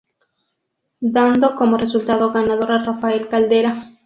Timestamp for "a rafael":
2.73-3.27